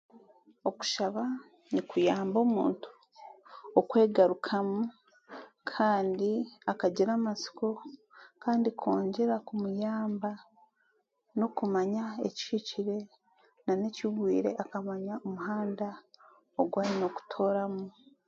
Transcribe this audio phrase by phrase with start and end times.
[0.69, 1.23] Okushaba
[1.73, 2.87] nikuyamba omuntu
[3.79, 4.79] okwegarukamu,
[5.71, 6.29] kandi
[6.71, 7.67] akagira amasiko,
[8.43, 10.31] kandi kwongyera kumuyamba
[11.37, 12.97] n'okumanya ekihikire
[13.65, 15.89] nan'ekigwire akamanya omuhanda
[16.59, 17.85] ogu aine kutooramu.